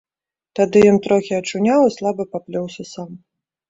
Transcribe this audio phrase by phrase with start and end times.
[0.59, 3.09] Тады ён трохі ачуняў і слаба паплёўся сам.